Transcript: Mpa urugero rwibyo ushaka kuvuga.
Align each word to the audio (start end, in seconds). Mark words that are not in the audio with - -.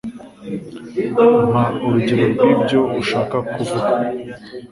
Mpa 1.49 1.65
urugero 1.85 2.23
rwibyo 2.33 2.79
ushaka 3.01 3.35
kuvuga. 3.51 3.93